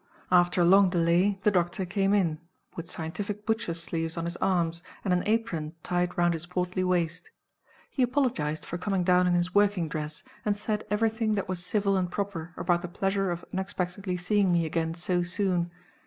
After 0.31 0.61
a 0.61 0.65
long 0.65 0.89
delay 0.89 1.39
the 1.43 1.51
doctor 1.51 1.85
came 1.85 2.11
in, 2.11 2.39
with 2.75 2.89
scientific 2.89 3.45
butchers' 3.45 3.83
sleeves 3.83 4.17
on 4.17 4.25
his 4.25 4.35
arms, 4.37 4.81
and 5.05 5.13
an 5.13 5.21
apron 5.27 5.75
tied 5.83 6.17
round 6.17 6.33
his 6.33 6.47
portly 6.47 6.83
waist. 6.83 7.29
He 7.87 8.01
apologized 8.01 8.65
for 8.65 8.79
coming 8.79 9.03
down 9.03 9.27
in 9.27 9.33
his 9.35 9.53
working 9.53 9.87
dress, 9.87 10.23
and 10.43 10.57
said 10.57 10.87
everything 10.89 11.35
that 11.35 11.47
was 11.47 11.63
civil 11.63 11.97
and 11.97 12.09
proper 12.09 12.51
about 12.57 12.81
the 12.81 12.87
pleasure 12.87 13.29
of 13.29 13.45
unexpectedly 13.53 14.17
seeing 14.17 14.51
me 14.51 14.65
again 14.65 14.95
so 14.95 15.21
soon. 15.21 15.69